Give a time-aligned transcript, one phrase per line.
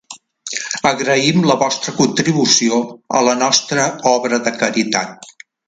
[0.91, 2.81] Agraïm la vostra contribució
[3.21, 5.33] a la nostra obra de caritat.